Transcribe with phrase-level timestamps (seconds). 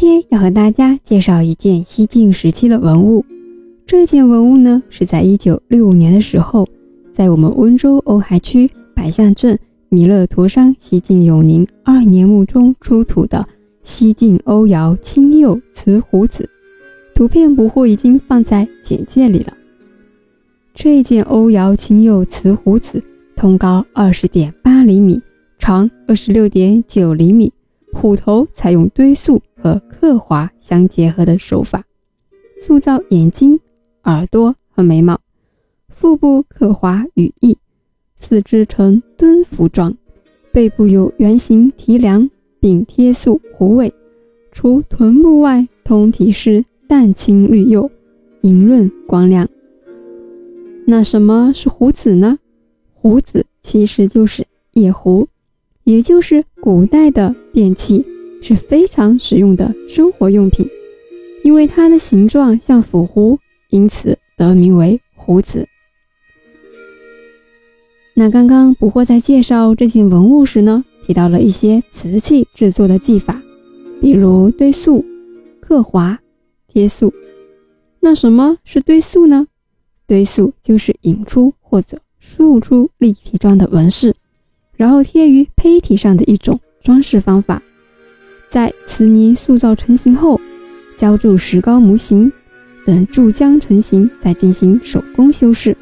[0.00, 3.22] 今天要和大家介绍一件西晋时期的文物。
[3.84, 6.66] 这件文物呢，是在一九六五年的时候，
[7.12, 9.58] 在我们温州瓯海区百象镇
[9.90, 13.46] 弥勒陀山西晋永宁二年墓中出土的
[13.82, 16.48] 西晋欧窑青釉瓷壶子。
[17.14, 19.52] 图片不惑已经放在简介里了。
[20.72, 23.04] 这件欧窑青釉瓷壶子，
[23.36, 25.20] 通高二十点八厘米，
[25.58, 27.52] 长二十六点九厘米。
[27.92, 31.84] 虎头采用堆塑和刻划相结合的手法，
[32.60, 33.60] 塑造眼睛、
[34.04, 35.20] 耳朵和眉毛，
[35.88, 37.56] 腹部刻划羽翼，
[38.16, 39.96] 四肢呈蹲伏状，
[40.52, 42.28] 背部有圆形提梁，
[42.58, 43.92] 并贴塑虎尾。
[44.50, 47.90] 除臀部外，通体是淡青绿釉，
[48.42, 49.48] 莹润光亮。
[50.86, 52.38] 那什么是壶子呢？
[52.94, 55.28] 壶子其实就是夜壶。
[55.84, 58.04] 也就是古代的便器
[58.40, 60.68] 是非常实用的生活用品，
[61.44, 65.66] 因为它的形状像釜壶，因此得名为壶子。
[68.14, 73.40] 那刚刚不惑在介绍这件文物时呢，提到了一些瓷器制作的技法，
[74.00, 75.04] 比如堆塑、
[75.60, 76.18] 刻划、
[76.68, 77.12] 贴塑。
[78.00, 79.46] 那什么是堆塑呢？
[80.06, 84.14] 堆塑就是引出或者塑出立体状的纹饰。
[84.76, 87.62] 然后贴于胚体上的一种装饰方法，
[88.50, 90.40] 在瓷泥塑造成型后，
[90.96, 92.30] 浇筑石膏模型，
[92.84, 95.76] 等注浆成型，再进行手工修饰。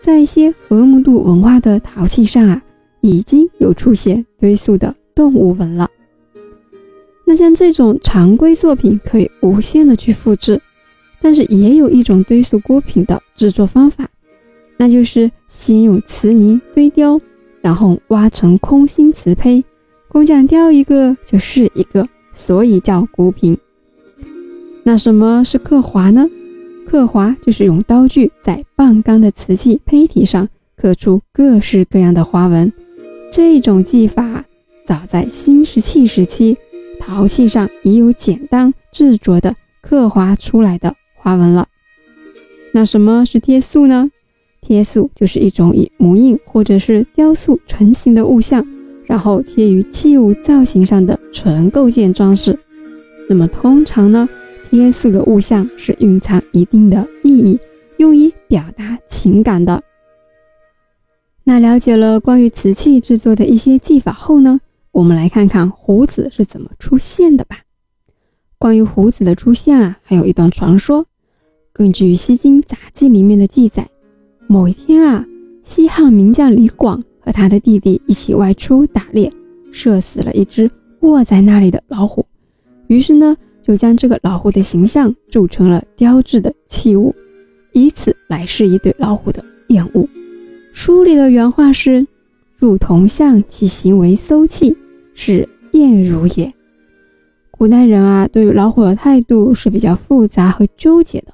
[0.00, 2.62] 在一些河姆渡文化的陶器上啊，
[3.00, 5.88] 已经有出现堆塑的动物纹了。
[7.24, 10.60] 那像这种常规作品可以无限的去复制，
[11.20, 14.06] 但是也有一种堆塑锅品的制作方法，
[14.76, 17.20] 那就是先用瓷泥堆雕。
[17.62, 19.64] 然后挖成空心瓷胚，
[20.12, 23.56] 工匠雕一个就是一个，所以叫孤品。
[24.82, 26.28] 那什么是刻划呢？
[26.86, 32.70] 刻划就是用刀具在半钢的瓷器胚体上刻出各式各样的花纹。
[33.30, 34.44] 这种技法
[34.86, 36.58] 早在新石器时期，
[37.00, 41.68] 陶器上已有简单制作的刻划出来的花纹了。
[42.74, 44.10] 那什么是贴塑呢？
[44.60, 48.66] 贴塑就是一种以模印或者是雕塑成型的物象，
[49.12, 52.58] 然后贴于器物造型上的纯构件装饰。
[53.28, 54.26] 那么通常呢，
[54.64, 57.60] 贴塑的物象是蕴藏一定的意义，
[57.98, 59.82] 用以表达情感的。
[61.44, 64.60] 那了解了关于瓷器制作的一些技法后呢，
[64.92, 67.58] 我们来看看胡子是怎么出现的吧。
[68.56, 71.04] 关于胡子的出现啊，还有一段传说。
[71.74, 73.86] 根据《西京杂记》里面的记载。
[74.46, 75.26] 某一天啊，
[75.62, 79.32] 西汉名将李广和他的弟弟一起外出打猎，
[79.70, 82.26] 射死了一只卧在那里的老虎。
[82.88, 87.14] 于是呢，就将这个老虎的形象铸成了雕制的器物，
[87.72, 90.06] 以此来示意对老虎的厌恶。
[90.72, 92.06] 书里的原话是
[92.56, 94.76] ：“入铜像，其行为搜气，
[95.14, 96.52] 是厌辱也。”
[97.50, 101.32] 古代人啊，对于老虎的态度是比较复杂和纠结的。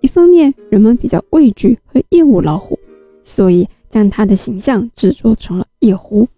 [0.00, 2.78] 一方面，人们比较畏惧和厌恶老虎，
[3.24, 3.66] 所以
[3.96, 6.28] 将他的形象制作成了夜壶。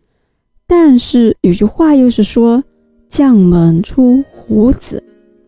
[0.65, 2.63] 但是有句话又是说
[3.11, 5.03] “将门出虎子”，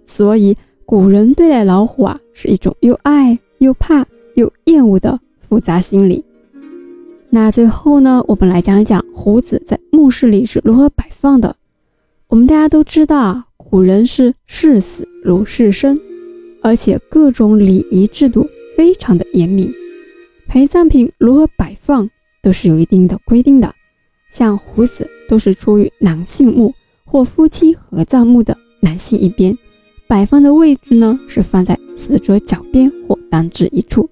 [0.04, 4.04] 所以古人对待老虎啊，是一种又爱又怕
[4.34, 6.24] 又厌恶的复杂心理。
[7.28, 11.54] 那最后呢，我们来讲讲虎子在墓室里是如何摆放的。
[12.26, 15.96] 我们大家都知道啊，古人是视死如视生。
[16.60, 19.72] 而且各种礼仪制度非常的严明，
[20.52, 22.10] 陪葬品如何摆放
[22.42, 23.72] 都是有一定的规定的。
[24.32, 26.74] 像壶子都是出于男性墓
[27.04, 29.56] 或夫妻合葬墓的男性一边，
[30.08, 34.10] 摆放的位置呢是放在死者脚边或单指一处。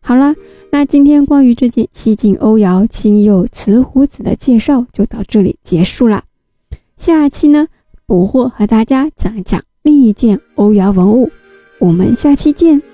[0.00, 0.34] 好了，
[0.72, 6.24] 那今天关于这件西晋欧窑青釉瓷壶子的介绍就到这里结束了。
[6.96, 7.68] 下期呢，
[8.06, 11.30] 捕获和大家讲一讲另一件欧窑文物。
[11.78, 12.89] 我们下期见。